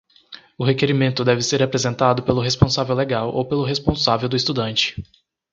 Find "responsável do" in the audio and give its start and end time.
3.63-4.35